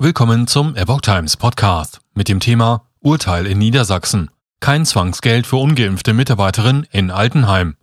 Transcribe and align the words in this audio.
Willkommen 0.00 0.46
zum 0.46 0.76
Epoch 0.76 1.00
Times 1.00 1.36
Podcast 1.36 1.98
mit 2.14 2.28
dem 2.28 2.38
Thema 2.38 2.84
Urteil 3.00 3.48
in 3.48 3.58
Niedersachsen. 3.58 4.30
Kein 4.60 4.86
Zwangsgeld 4.86 5.44
für 5.44 5.56
ungeimpfte 5.56 6.12
Mitarbeiterin 6.12 6.86
in 6.92 7.10
Altenheim. 7.10 7.76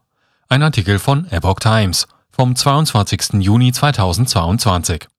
Ein 0.48 0.64
Artikel 0.64 0.98
von 0.98 1.30
Epoch 1.30 1.60
Times 1.60 2.08
vom 2.32 2.56
22. 2.56 3.42
Juni 3.42 3.74
2022. 3.74 5.10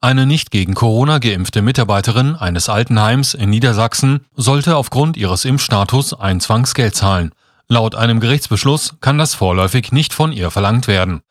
Eine 0.00 0.26
nicht 0.26 0.50
gegen 0.50 0.74
Corona 0.74 1.18
geimpfte 1.18 1.62
Mitarbeiterin 1.62 2.34
eines 2.34 2.68
Altenheims 2.68 3.34
in 3.34 3.50
Niedersachsen 3.50 4.26
sollte 4.34 4.74
aufgrund 4.74 5.16
ihres 5.16 5.44
Impfstatus 5.44 6.14
ein 6.14 6.40
Zwangsgeld 6.40 6.96
zahlen. 6.96 7.30
Laut 7.68 7.94
einem 7.94 8.18
Gerichtsbeschluss 8.18 8.96
kann 9.00 9.18
das 9.18 9.34
vorläufig 9.36 9.92
nicht 9.92 10.12
von 10.12 10.32
ihr 10.32 10.50
verlangt 10.50 10.88
werden. 10.88 11.22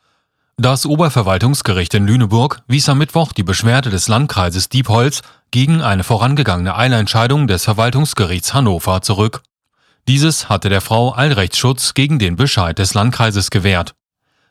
Das 0.58 0.86
Oberverwaltungsgericht 0.86 1.96
in 1.96 2.06
Lüneburg 2.06 2.62
wies 2.68 2.88
am 2.88 3.00
Mittwoch 3.00 3.34
die 3.34 3.42
Beschwerde 3.42 3.90
des 3.90 4.08
Landkreises 4.08 4.70
Diepholz 4.70 5.24
gegen 5.50 5.82
eine 5.82 6.04
vorangegangene 6.04 6.76
Eilentscheidung 6.76 7.48
des 7.48 7.64
Verwaltungsgerichts 7.64 8.54
Hannover 8.54 9.02
zurück. 9.02 9.42
Dieses 10.08 10.50
hatte 10.50 10.70
der 10.70 10.82
Frau 10.82 11.10
Allrechtsschutz 11.10 11.96
gegen 11.96 12.20
den 12.20 12.36
Bescheid 12.36 12.78
des 12.78 12.94
Landkreises 12.94 13.50
gewährt. 13.50 13.96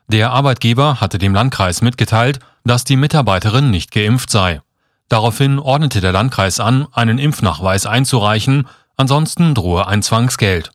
Der 0.09 0.33
Arbeitgeber 0.33 1.01
hatte 1.01 1.19
dem 1.19 1.35
Landkreis 1.35 1.83
mitgeteilt, 1.83 2.41
dass 2.65 2.83
die 2.83 2.97
Mitarbeiterin 2.97 3.71
nicht 3.71 3.93
geimpft 3.93 4.31
sei. 4.31 4.61
Daraufhin 5.09 5.61
ordnete 5.61 6.01
der 6.01 6.13
Landkreis 6.13 6.59
an, 6.59 6.89
einen 6.91 7.19
Impfnachweis 7.19 7.87
einzureichen, 7.87 8.67
ansonsten 8.97 9.55
drohe 9.55 9.87
ein 9.87 10.03
Zwangsgeld. 10.03 10.73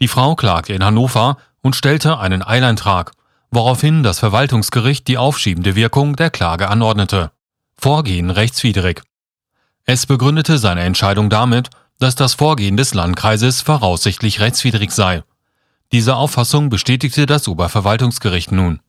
Die 0.00 0.08
Frau 0.08 0.34
klagte 0.34 0.74
in 0.74 0.84
Hannover 0.84 1.38
und 1.62 1.74
stellte 1.74 2.18
einen 2.18 2.42
Eileintrag 2.42 3.12
woraufhin 3.50 4.02
das 4.02 4.18
Verwaltungsgericht 4.18 5.08
die 5.08 5.18
aufschiebende 5.18 5.74
Wirkung 5.74 6.16
der 6.16 6.30
Klage 6.30 6.68
anordnete. 6.68 7.32
Vorgehen 7.76 8.30
rechtswidrig. 8.30 9.02
Es 9.84 10.06
begründete 10.06 10.58
seine 10.58 10.82
Entscheidung 10.82 11.30
damit, 11.30 11.70
dass 11.98 12.14
das 12.14 12.34
Vorgehen 12.34 12.76
des 12.76 12.94
Landkreises 12.94 13.62
voraussichtlich 13.62 14.40
rechtswidrig 14.40 14.92
sei. 14.92 15.22
Diese 15.92 16.16
Auffassung 16.16 16.68
bestätigte 16.68 17.26
das 17.26 17.48
Oberverwaltungsgericht 17.48 18.52
nun. 18.52 18.80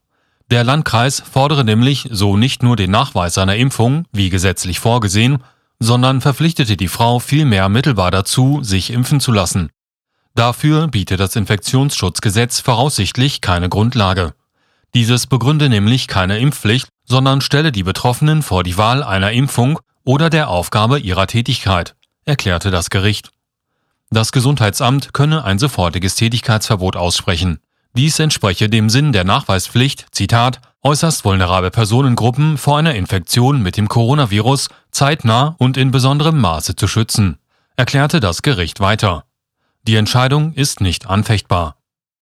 Der 0.52 0.64
Landkreis 0.64 1.22
fordere 1.22 1.64
nämlich 1.64 2.08
so 2.12 2.36
nicht 2.36 2.64
nur 2.64 2.76
den 2.76 2.92
Nachweis 2.92 3.36
seiner 3.36 3.56
Impfung, 3.56 4.06
wie 4.12 4.30
gesetzlich 4.30 4.80
vorgesehen, 4.80 5.44
sondern 5.80 6.22
verpflichtete 6.22 6.76
die 6.76 6.88
Frau 6.88 7.20
vielmehr 7.20 7.70
mittelbar 7.70 8.12
dazu, 8.12 8.60
sich 8.64 8.92
impfen 8.92 9.20
zu 9.20 9.32
lassen. 9.32 9.70
Dafür 10.36 10.88
bietet 10.88 11.20
das 11.20 11.36
Infektionsschutzgesetz 11.36 12.60
voraussichtlich 12.60 13.42
keine 13.42 13.70
Grundlage. 13.70 14.34
Dieses 14.94 15.28
begründe 15.28 15.70
nämlich 15.70 16.08
keine 16.08 16.40
Impfpflicht, 16.40 16.90
sondern 17.06 17.42
stelle 17.42 17.72
die 17.72 17.84
Betroffenen 17.84 18.42
vor 18.42 18.64
die 18.64 18.78
Wahl 18.78 19.04
einer 19.04 19.32
Impfung 19.32 19.80
oder 20.04 20.30
der 20.30 20.50
Aufgabe 20.50 21.00
ihrer 21.00 21.28
Tätigkeit, 21.28 21.96
erklärte 22.26 22.72
das 22.72 22.90
Gericht. 22.90 23.32
Das 24.10 24.32
Gesundheitsamt 24.32 25.14
könne 25.14 25.44
ein 25.44 25.60
sofortiges 25.60 26.16
Tätigkeitsverbot 26.16 26.96
aussprechen. 26.96 27.60
Dies 27.94 28.18
entspreche 28.18 28.70
dem 28.70 28.90
Sinn 28.90 29.12
der 29.12 29.24
Nachweispflicht, 29.24 30.08
Zitat, 30.12 30.62
äußerst 30.82 31.26
vulnerable 31.26 31.70
Personengruppen 31.72 32.58
vor 32.58 32.78
einer 32.78 32.96
Infektion 32.96 33.62
mit 33.62 33.78
dem 33.78 33.88
Coronavirus 33.88 34.70
zeitnah 34.92 35.56
und 35.60 35.78
in 35.78 35.92
besonderem 35.92 36.40
Maße 36.40 36.76
zu 36.76 36.88
schützen, 36.88 37.38
erklärte 37.76 38.20
das 38.20 38.42
Gericht 38.42 38.80
weiter. 38.80 39.26
Die 39.88 39.96
Entscheidung 39.96 40.54
ist 40.54 40.82
nicht 40.82 41.08
anfechtbar. 41.08 41.79